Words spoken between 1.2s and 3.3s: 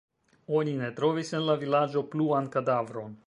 en la vilaĝo pluan kadavron.